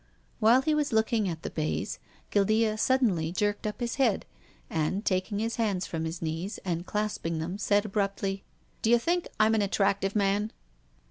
While 0.39 0.63
he 0.63 0.73
was 0.73 0.91
looking 0.91 1.29
at 1.29 1.43
the 1.43 1.51
baize, 1.51 1.99
Guildea 2.31 2.75
suddenly 2.79 3.31
jerked 3.31 3.67
up 3.67 3.79
his 3.81 3.97
head, 3.97 4.25
and, 4.67 5.05
taking 5.05 5.37
his 5.37 5.57
hands 5.57 5.85
from 5.85 6.05
his 6.05 6.23
knees 6.23 6.57
and 6.65 6.87
clasping 6.87 7.37
them, 7.37 7.59
said 7.59 7.85
abruptly:" 7.85 8.43
D'you 8.81 8.97
think 8.97 9.27
Fm 9.39 9.53
an 9.53 9.61
attractive 9.61 10.15
man 10.15 10.51